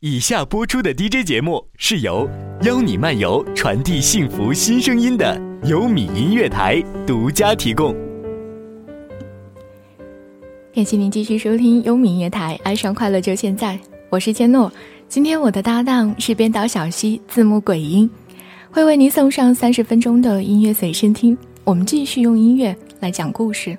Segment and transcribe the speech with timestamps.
[0.00, 2.30] 以下播出的 DJ 节目是由
[2.62, 7.92] 邀你漫游传递幸福新声音的优米音乐台独家提供。
[10.72, 13.76] 感谢您继续收听优米音乐台，爱上快乐就现在。
[14.08, 14.72] 我是千诺，
[15.08, 18.08] 今天我的搭档是编导小溪，字幕鬼音，
[18.70, 21.36] 会为您送上三十分钟的音乐随身听。
[21.64, 23.76] 我们继续用音乐来讲故事。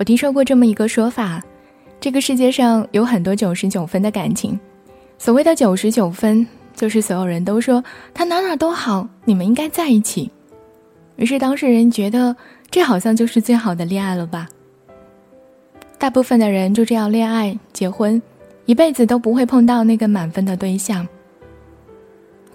[0.00, 1.42] 我听说过这么一个说法：
[2.00, 4.58] 这个世界上有很多九十九分的感情。
[5.18, 10.30] 所谓的九十九分，就是所有人都说他哪哪都好，你们应该在一起。
[11.16, 12.34] 于是当事人觉得
[12.70, 14.48] 这好像就是最好的恋爱了吧？
[15.98, 18.22] 大部分的人就这样恋爱、结婚，
[18.64, 21.06] 一辈子都不会碰到那个满分的对象。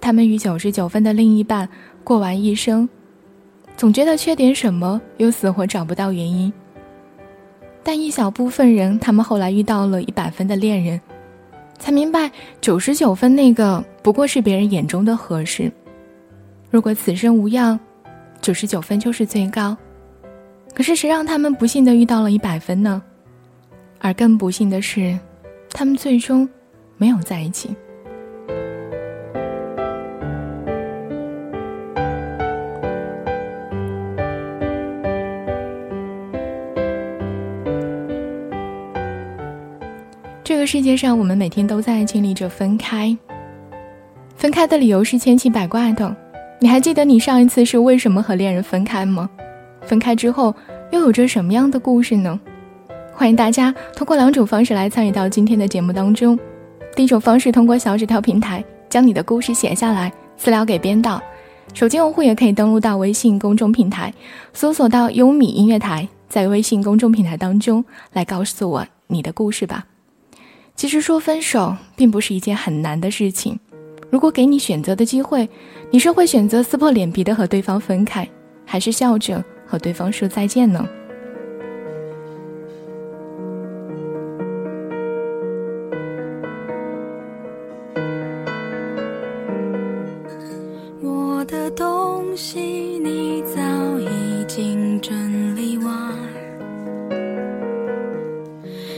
[0.00, 1.68] 他们与九十九分的另一半
[2.02, 2.88] 过完一生，
[3.76, 6.52] 总觉得缺点什么，又死活找不到原因。
[7.86, 11.00] 但一小部分人，他们后来遇到了一百分的恋人，
[11.78, 12.28] 才明白
[12.60, 15.70] 九十九分那个不过是别人眼中的合适。
[16.68, 17.78] 如果此生无恙，
[18.42, 19.76] 九十九分就是最高。
[20.74, 23.00] 可是谁让他们不幸的遇到了一百分呢？
[24.00, 25.16] 而更不幸的是，
[25.70, 26.48] 他们最终
[26.96, 27.70] 没有在一起。
[40.46, 43.18] 这个世界上，我们每天都在经历着分开。
[44.36, 46.16] 分开的理由是千奇百怪的。
[46.60, 49.28] 你还记得你上一次是为什么和恋人分开吗？
[49.82, 50.54] 分开之后
[50.92, 52.38] 又有着什么样的故事呢？
[53.12, 56.38] 欢迎大家通过两种方式来参与到今天的节目当中。
[56.94, 61.20] 第一种方式，通过小纸条平台将你的故事写下来，私聊给编导。
[61.74, 64.14] 手机用户也可以登录到微信公众平台，
[64.52, 69.84] 搜索到优米音乐台，在微信公众平台当中来告诉我你的故事吧。
[70.76, 73.58] 其实说分手并不是一件很难的事情。
[74.10, 75.48] 如果给你选择的机会，
[75.90, 78.28] 你是会选择撕破脸皮的和对方分开，
[78.64, 80.86] 还是笑着和对方说再见呢？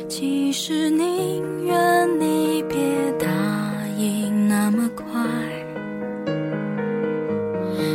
[0.09, 2.77] 其实宁愿你别
[3.19, 3.27] 答
[3.99, 5.05] 应那么快。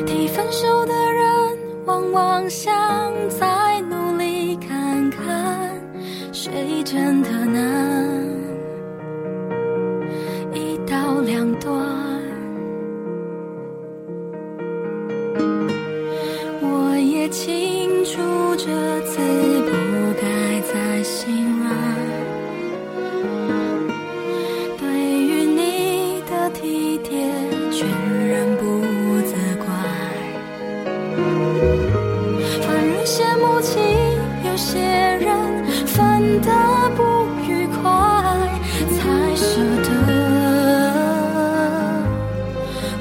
[0.06, 2.72] 提分手的人往往想
[3.30, 3.53] 在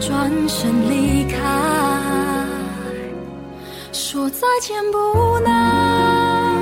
[0.04, 1.38] 转身离开。
[3.92, 6.60] 说再见不难，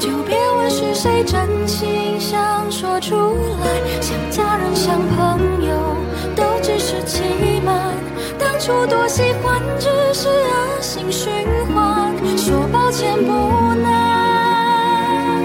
[0.00, 4.00] 就别问是谁真心想说出来。
[4.00, 5.96] 像家人，像朋友，
[6.34, 7.22] 都只是欺
[7.64, 7.94] 瞒。
[8.38, 11.32] 当初多喜欢，只是恶性循
[11.72, 12.12] 环。
[12.36, 13.32] 说抱歉不
[13.80, 15.44] 难，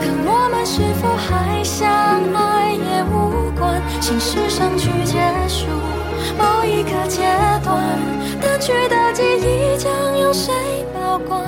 [0.00, 1.90] 可我们是否还相
[2.34, 2.51] 爱。
[4.02, 5.14] 心事上去结
[5.46, 5.64] 束
[6.36, 7.22] 某一个阶
[7.62, 7.96] 段，
[8.40, 10.52] 淡去的记忆将由谁
[10.92, 11.40] 保管，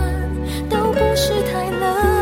[0.70, 2.13] 都不是太冷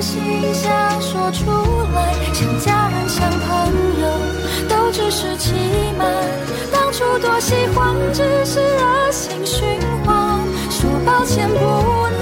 [0.00, 0.22] 心
[0.54, 1.50] 想说出
[1.94, 3.46] 来，像家人像朋
[4.00, 4.04] 友，
[4.68, 5.52] 都只是欺
[5.98, 6.06] 瞒。
[6.72, 9.64] 当初多喜欢，只是恶性循
[10.04, 10.40] 环。
[10.70, 12.15] 说抱歉不能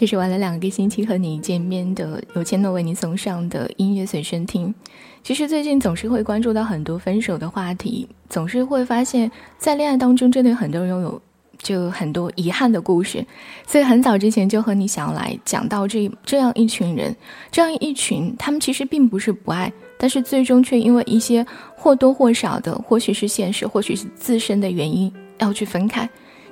[0.00, 4.74] 这是玩了两个星期和你见面的有钱诺为你送上的音乐随身听。
[5.22, 11.20] 其实最近总是会关注到很多分手的话题，总是会发现，在恋爱当中真的有很多人拥有
[11.58, 13.22] 就很多遗憾的故事。
[13.66, 17.14] 所以很早之前就和你想要来讲到这这样一群人，
[17.50, 19.70] 这样一群他们其实并不是不爱。
[19.98, 21.46] 但是最终却因为一些
[21.76, 26.08] 或多或少的，或许是现实，或许是自身的原因，要去分开，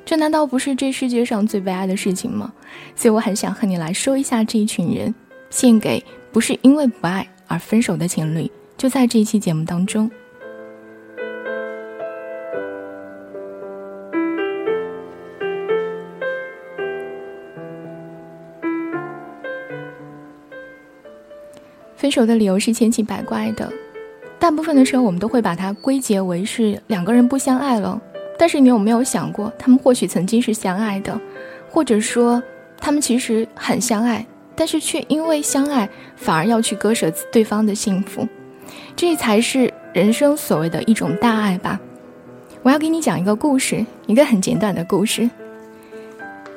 [0.08, 2.50] 这难道不是这世界上最悲哀的事情吗？
[2.96, 5.14] 所以我很想和你来说一下这一群人，
[5.50, 6.02] 献给
[6.32, 10.10] 不是因为不爱而分手的情侣，就在这一期节目当中。
[21.96, 23.70] 分手的理由是千奇百怪的，
[24.38, 28.00] 大部分的时候我们都会把它归结为是两个人不相爱了。
[28.38, 31.20] 但是你有没有想过，他们或许曾经是相爱的，
[31.68, 32.40] 或者说
[32.80, 34.24] 他们其实很相爱，
[34.54, 38.26] 但是却因为相爱反而要去割舍对方的幸福，
[38.94, 41.80] 这才是人生所谓的一种大爱吧。
[42.62, 45.28] 我要给你讲一个故事，一个很简短的故事。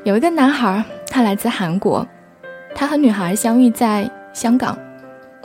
[0.04, 2.08] 有一个男孩，他来自韩国，
[2.74, 4.78] 他和女孩相遇在香港。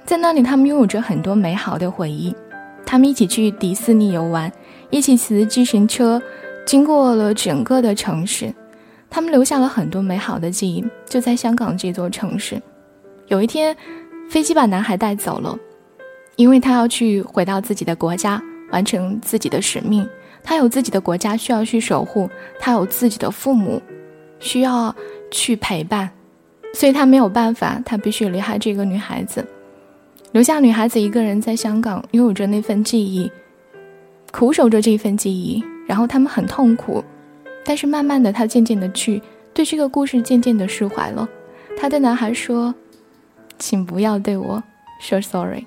[0.04, 2.34] 在那里，他们拥有着很多美好的回忆。
[2.86, 4.50] 他们一起去迪士尼游玩，
[4.90, 6.20] 一起骑自行车，
[6.64, 8.52] 经过了整个的城市。
[9.08, 12.60] 他们留下了很多美好的记忆，就在香港这座城市。
[13.28, 13.74] 有一天，
[14.28, 15.56] 飞机把男孩带走了，
[16.36, 18.42] 因为他要去回到自己的国家，
[18.72, 20.06] 完成自己的使命。
[20.42, 22.28] 他有自己的国家需要去守护，
[22.60, 23.80] 他有自己的父母
[24.38, 24.94] 需要
[25.30, 26.08] 去陪伴，
[26.74, 29.44] 所以他没有办法，他必须离开这个女孩子。
[30.32, 33.30] 留下女孩子一个人在香港，拥有着那份记忆，
[34.38, 37.02] 苦守着这份记忆，然后他们很痛苦，
[37.64, 39.22] 但是慢慢的，他渐渐的去
[39.54, 41.26] 对这个故事渐渐的释怀了。
[41.74, 42.74] 他对男孩说
[43.58, 44.62] ：“请不要对我
[45.00, 45.64] 说 sorry。”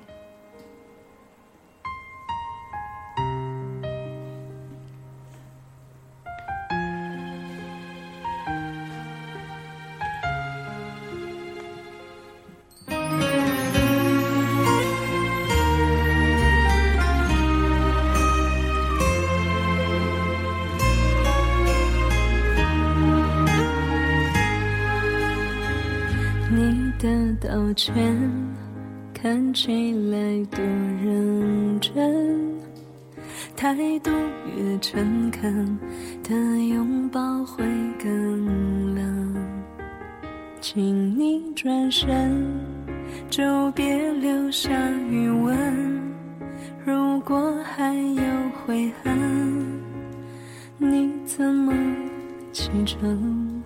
[52.59, 53.63] 启程？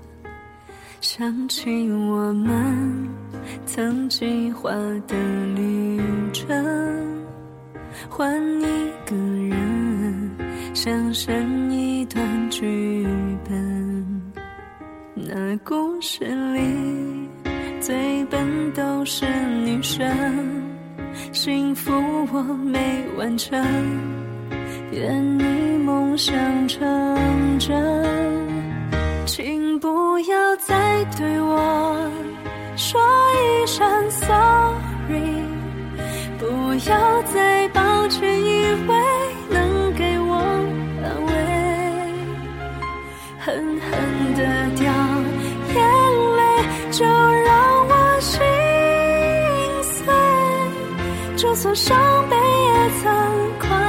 [1.01, 3.09] 想起我们。
[3.65, 4.69] 曾计划
[5.07, 5.15] 的
[5.55, 6.00] 旅
[6.31, 6.47] 程，
[8.07, 10.31] 换一个人，
[10.75, 13.03] 想生一段剧
[13.50, 14.21] 本。
[15.15, 16.23] 那故事
[16.53, 17.27] 里
[17.81, 19.25] 最笨都是
[19.65, 20.07] 女生，
[21.31, 21.91] 幸福
[22.31, 23.59] 我没完成。
[24.91, 25.43] 愿你
[25.83, 26.35] 梦想
[26.67, 26.79] 成
[27.57, 27.73] 真，
[30.13, 32.08] 不要再对我
[32.75, 33.01] 说
[33.34, 35.41] 一声 sorry，
[36.38, 36.46] 不
[36.88, 38.96] 要再抱歉，以为
[39.50, 40.36] 能给我
[41.01, 41.34] 安慰，
[43.39, 43.89] 狠狠
[44.36, 44.86] 的掉
[45.74, 45.82] 眼
[46.38, 46.41] 泪，
[46.91, 48.39] 就让我心
[49.82, 50.05] 碎，
[51.36, 51.98] 就算伤
[52.29, 53.10] 悲也曾
[53.58, 53.82] 狂。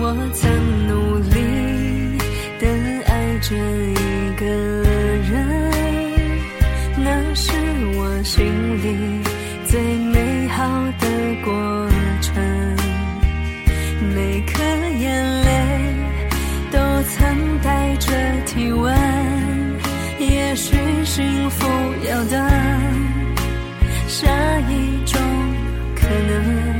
[0.00, 0.02] 我
[0.34, 0.42] 曾
[0.86, 2.18] 努力
[2.60, 2.64] 的
[3.06, 4.44] 爱着一个
[5.22, 5.30] 人
[6.96, 7.52] 那是
[7.96, 8.44] 我心
[8.82, 8.86] 里
[9.66, 9.80] 最
[10.12, 10.62] 美好
[10.98, 11.06] 的
[11.44, 11.52] 过
[12.20, 12.32] 程？
[14.14, 14.62] 每颗
[14.98, 15.04] 眼
[15.42, 15.48] 泪
[16.70, 16.78] 都
[17.10, 18.12] 曾带着
[18.46, 18.94] 体温
[20.18, 21.66] 也许幸福
[22.08, 22.38] 要等
[24.06, 24.28] 下
[24.68, 25.20] 一种
[25.96, 26.73] 可能。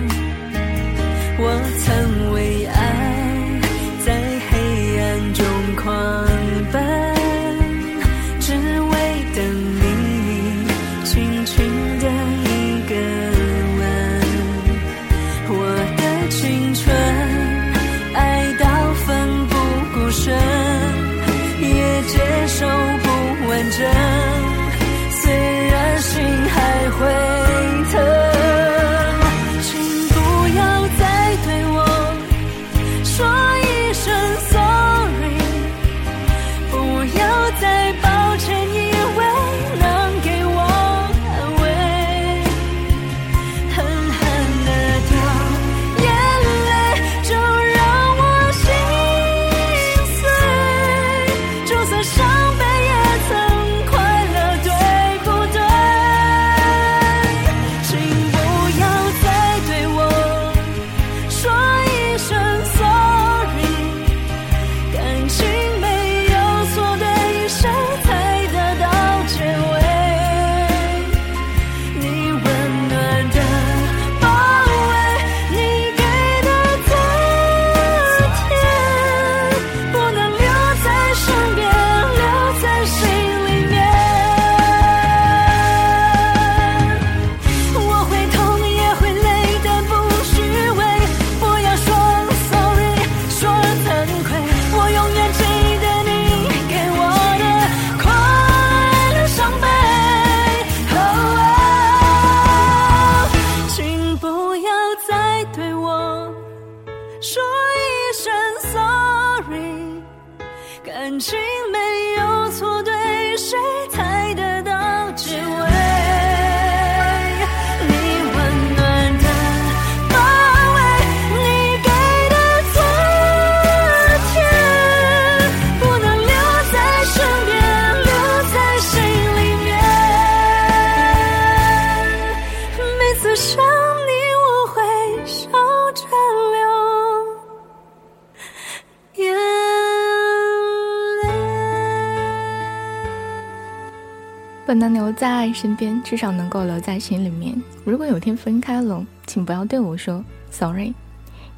[144.74, 147.54] 能留在身边，至少能够留在心里面。
[147.84, 150.92] 如果有天分开了，请不要对我说 “sorry”，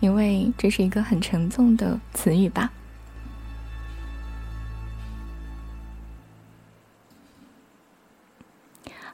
[0.01, 2.71] 因为这是一个很沉重的词语吧。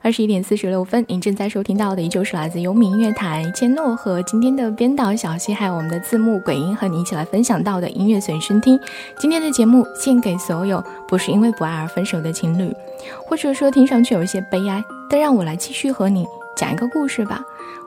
[0.04, 8.78] 二十一点四十六分，您正在收听到的依旧是来自优米音乐台千诺和今天的编导小溪，还有我们的字幕鬼音和你一起来分享到的音乐随身听。
[9.21, 12.75] 今天的节目献给所有不是因为不爱而分手的情侣，
[13.28, 17.40] 或者说听上去有一些悲哀，但让我来继续和你讲一个故事吧。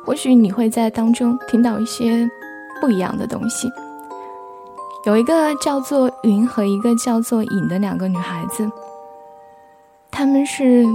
[0.05, 2.25] 或许你会在当中听到一些
[2.79, 3.69] 不一样的东西。
[5.05, 8.71] 有一个叫做云和一个叫做影的两个女孩子，
[10.09, 10.85] 她们是。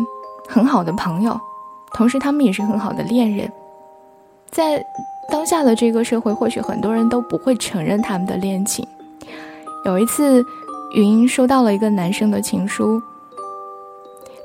[0.50, 1.40] 很好的朋友，
[1.95, 3.50] 同时他们也是很好的恋人。
[4.50, 4.85] 在
[5.30, 8.85] 当下的这个社会，或许很多人都不会承认他们的恋情。
[9.85, 10.45] 有一次，
[10.92, 13.00] 云收到了一个男生的情书，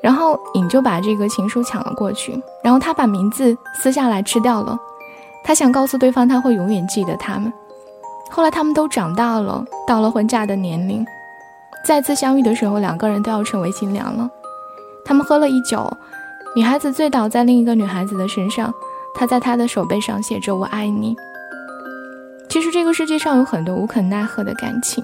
[0.00, 4.78] 然后颖就把这个情书抢了过去，然后他把名字撕下来吃掉了。
[5.42, 7.52] 他想告诉对方，他会永远记得他们。
[8.30, 11.04] 后来他们都长大了，到了婚嫁的年龄，
[11.84, 14.30] 再次相遇的时候，两个人都要成为新娘了。
[15.06, 15.90] 他们喝了一酒，
[16.56, 18.74] 女孩子醉倒在另一个女孩子的身上。
[19.14, 21.16] 她在他的手背上写着“我爱你”。
[22.50, 25.02] 其实这个世界上有很多无可奈何的感情。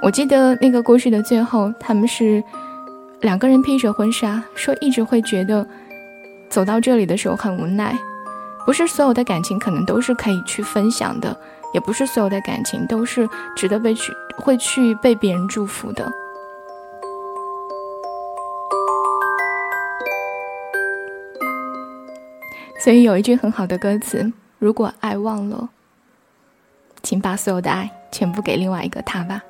[0.00, 2.40] 我记得那个故事的最后，他们是
[3.20, 5.66] 两个人披着婚纱，说一直会觉得
[6.48, 7.98] 走到这里的时候很无奈。
[8.64, 11.36] 不是所有的感情可能都是可以去分享的，
[11.74, 16.12] 也不是所有的感情都是值得被去会去被别人祝福的。
[22.82, 25.68] 所以有一句很好的歌词：“如果爱忘了，
[27.02, 29.44] 请把所有的爱全部给另外一个他吧。”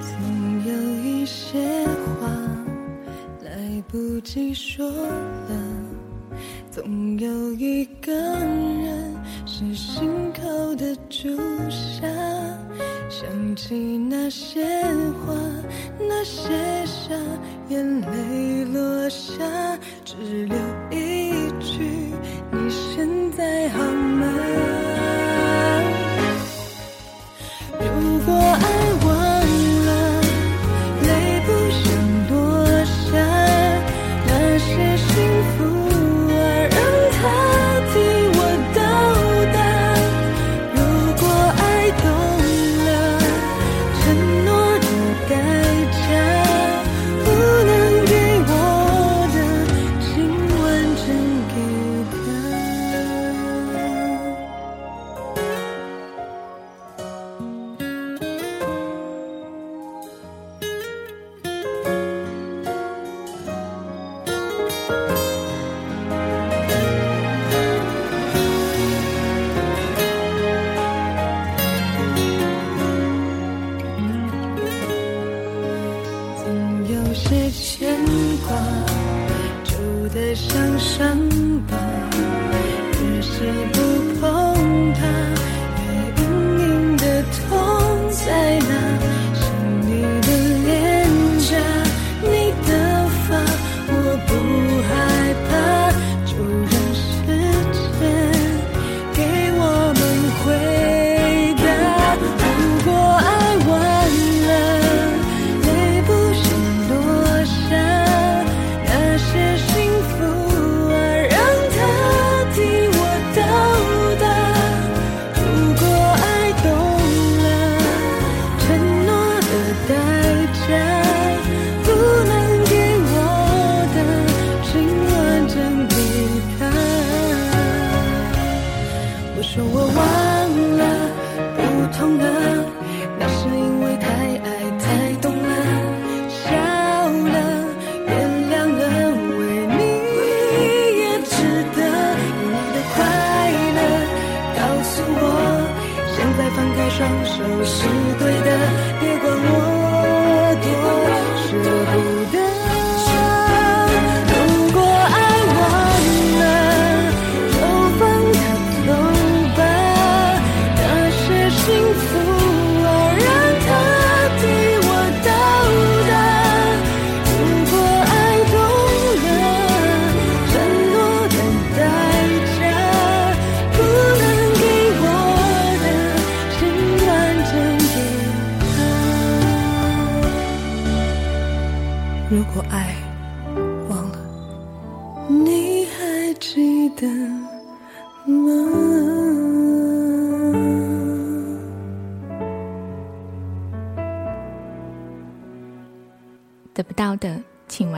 [0.00, 1.84] 总有一些
[2.20, 2.28] 话
[3.42, 5.56] 来不及说了。
[6.70, 8.95] 总有一个人
[9.58, 11.34] 是心口的朱
[11.70, 12.06] 砂，
[13.08, 14.62] 想起那些
[15.24, 15.32] 话，
[15.98, 16.52] 那些
[16.84, 17.14] 傻，
[17.70, 19.34] 眼泪落下，
[20.04, 20.58] 只留
[20.90, 21.82] 一句：
[22.52, 23.82] 你现在好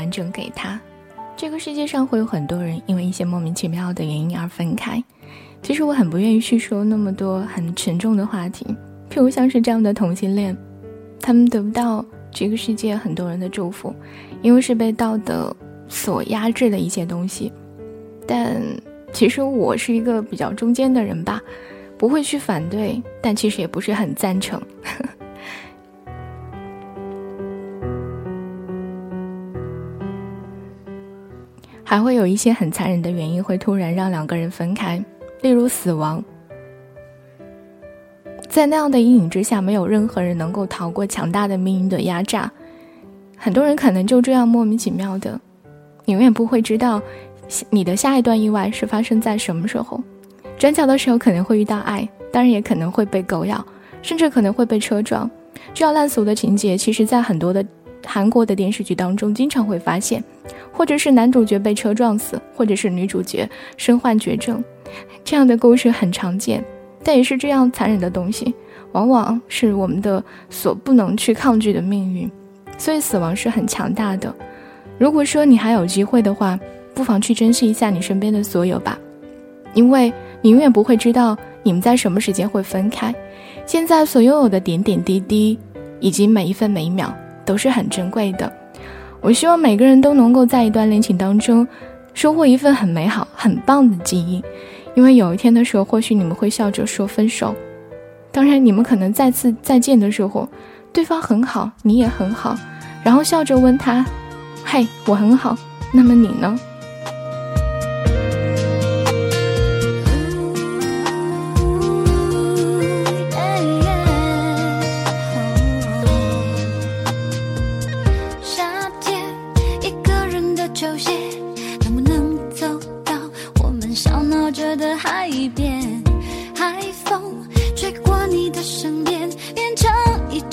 [0.09, 0.81] 完整给他。
[1.37, 5.03] 这个世界上会有很多人因为一些莫名其妙的原因而分开。
[5.63, 8.65] 其实我很不愿意去说那么多很沉重的话题，
[9.11, 10.57] 譬如像是这样的同性恋，
[11.21, 13.95] 他们得不到这个世界很多人的祝福，
[14.41, 15.55] 因为是被道德
[15.89, 17.53] 所压制的一些东西。
[18.27, 18.63] 但
[19.13, 21.41] 其实我是一个比较中间的人吧，
[21.99, 24.61] 不会去反对，但其实也不是很赞成。
[31.91, 35.03] 还会有一些很残忍的原因会突然让两个人分开，
[35.41, 36.23] 例如死亡。
[38.47, 42.53] 在那样的阴影之下，没有任何人能够逃过强大的命运的压榨。
[43.39, 45.41] 很多人可能就这样莫名其妙的，
[46.05, 47.01] 你永远不会知道，
[47.71, 49.99] 你的下一段意外是发生在什么时候。
[50.59, 53.65] 转角的时候可能会遇到爱，当然也可能会被狗咬，
[54.03, 55.31] 甚至可能会被车撞。
[55.73, 57.65] 这样烂俗的情节，其实在很多的
[58.09, 60.25] 韩国的电视剧当中经常会发现。
[60.73, 64.63] 或者是男主角被车撞死，或者是女主角身患绝症，
[65.25, 66.65] 这样的故事很常见。
[67.03, 68.55] 但也是这样残忍的东西，
[68.93, 72.31] 往往是我们的所不能去抗拒的命运。
[72.77, 74.33] 所以死亡是很强大的。
[74.99, 76.59] 如果说你还有机会的话，
[76.95, 78.97] 不妨去珍惜一下你身边的所有吧，
[79.75, 83.13] 因为你永远不会知道你们在什么时间会分开。
[83.67, 85.59] 现在所拥有的点点滴滴，
[85.99, 87.13] 以及每一分每一秒，
[87.49, 88.53] 都是很珍贵的。
[89.23, 91.67] 我希望每个人都能够在一段恋情当中，
[92.13, 94.45] 收获一份很美好、很棒的记忆，
[94.95, 97.55] 因为有一天的时候，或许你们会笑着说分手。
[98.31, 100.47] 当然，你们可能再次再见的时候，
[100.93, 102.55] 对方很好，你也很好，
[103.03, 104.05] 然后笑着问他
[104.63, 105.57] ：“嘿，我很好，
[105.93, 106.55] 那么你呢？”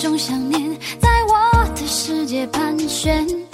[0.06, 0.62] 种想念
[1.00, 3.45] 在我的世界盘旋。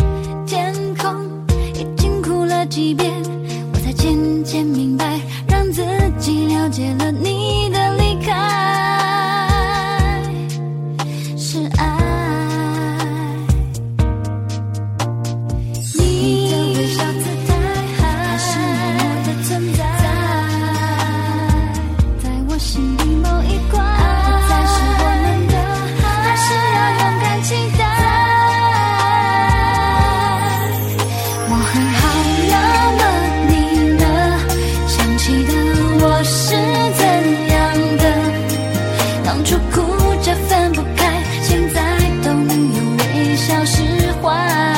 [43.65, 44.71] 释是幻。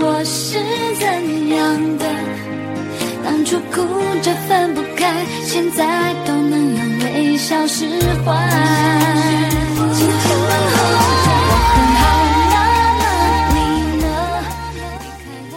[0.00, 0.58] 我是
[0.96, 1.06] 怎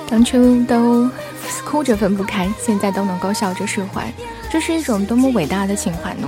[0.07, 1.09] 当初都
[1.65, 4.11] 哭着分不开，现在都能够笑着释怀，
[4.49, 6.27] 这是一种多么伟大的情怀呢？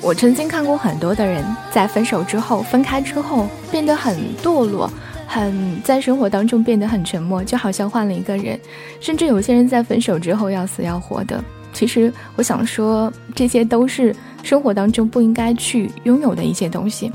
[0.00, 4.90] 我曾经看过很多的人在分手之后、分开之后变得很堕落，
[5.32, 8.58] 很在生活当中变得很沉默，就好像换了一个人。
[8.98, 11.40] 甚至有些人在分手之后要死要活的。
[11.72, 14.12] 其实我想说，这些都是
[14.42, 17.12] 生活当中不应该去拥有的一些东西。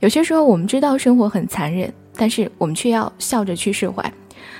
[0.00, 4.12] 有些时候我们知道生活很残忍，但是我们却要笑着去释怀。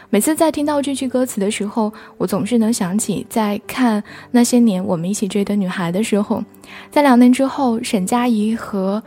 [0.08, 6.42] 每次在听到这句歌词的时候，我总是能想起在看那些年我们一起追的女孩的时候，
[6.90, 9.02] 在两年之后，沈佳宜和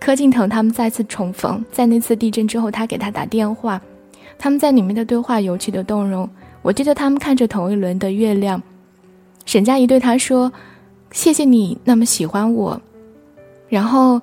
[0.00, 3.80] 柯敬腾他们再次重逢，在那次地震之后，他给他打电话，
[4.38, 6.28] 他们在里面的对话尤其的动容。
[6.62, 8.60] 我记得他们看着同一轮的月亮，
[9.44, 10.50] 沈佳宜对他说
[11.12, 12.80] ：“谢谢你那么喜欢我。”
[13.68, 14.20] 然后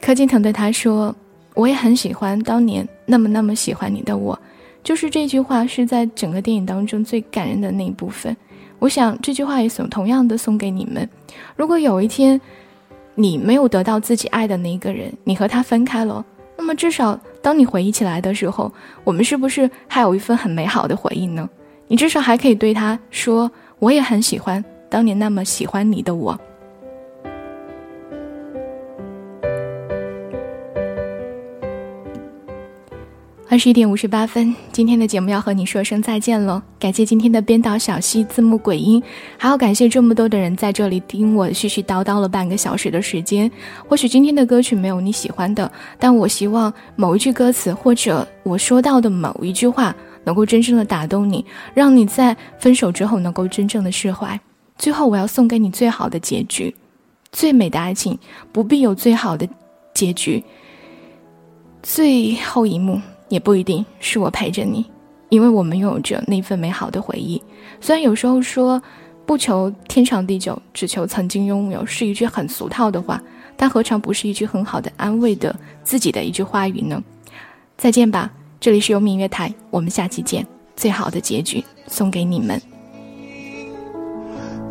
[0.00, 1.14] 柯敬腾对他说
[1.54, 4.38] ：“我也很喜欢当年那么那么喜欢你的我。”
[4.82, 8.34] 就是这句话是在整个电影当中最感人的那一部分。
[8.78, 11.06] 我想这句话也送同样的送给你们。
[11.54, 12.40] 如果有一天
[13.20, 16.24] 你没有得到自己爱的那一个人，你和他分开了，
[16.56, 18.72] 那么至少当你回忆起来的时候，
[19.04, 21.48] 我们是不是还有一份很美好的回忆呢？
[21.86, 26.38] 你至少还可以对他说：“我也很喜欢当年那么喜欢你的我。”
[33.50, 36.62] 二十一点五十八分，今天的节目要和你说声再见了。
[36.78, 39.02] 感谢今天的编导小溪、字幕鬼音，
[39.36, 43.50] 还要感谢这么多的人在这里听我絮絮叨叨了半个小时的时间。
[43.88, 54.38] 或许今天的歌曲没有你喜欢的，但我希望某一句歌词或者我说到的某一句话能够真正的打动你，让你在分手之后能够真正的释怀。
[54.78, 56.72] 最后，我要送给你最好的结局，
[57.32, 58.16] 最美的爱情
[58.52, 59.48] 不必有最好的
[59.92, 60.40] 结局，
[61.82, 63.00] 最后一幕。
[63.30, 64.84] 也不一定是我陪着你，
[65.30, 67.42] 因为我们拥有着那份美好的回忆。
[67.80, 68.82] 虽然有时候说
[69.24, 73.22] 不求天长地久，只求曾经拥有是一句很俗套的话，
[73.56, 77.02] 但何尝不是一句很好的安慰的自己的一句话语呢？
[77.78, 80.46] 再见吧，这里是由明月台，我们下期见。
[80.76, 82.60] 最好的结局送给你们。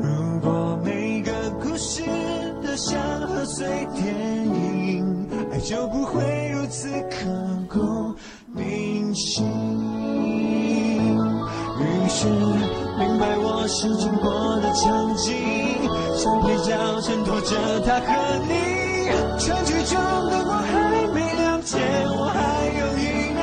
[0.01, 2.01] 如果每个故事
[2.63, 4.07] 都像贺岁电
[4.47, 7.27] 影，爱就不会如此刻
[7.69, 8.08] 骨。
[9.19, 9.45] 心，
[11.77, 12.27] 于是
[12.97, 15.35] 明白我是经过的场景，
[16.15, 18.07] 像配角衬托着他和
[18.47, 18.53] 你。
[19.37, 19.95] 全剧中
[20.29, 20.71] 的我还
[21.13, 21.77] 没了解，
[22.15, 22.39] 我还
[22.79, 23.03] 有一
[23.35, 23.39] 秒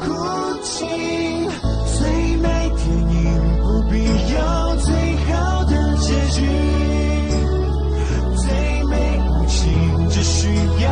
[0.00, 0.04] 哭
[0.62, 0.74] 泣。
[1.96, 2.00] 最
[2.36, 2.44] 美
[2.76, 3.24] 电影
[3.62, 4.36] 不必有
[4.76, 4.88] 最
[5.26, 6.36] 好的结局，
[8.36, 8.44] 最
[8.84, 9.62] 美爱情
[10.10, 10.88] 只需要